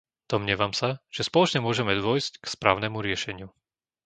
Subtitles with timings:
[0.31, 3.47] Domnievam sa, že spoločne môžeme dôjsť k správnemu riešeniu.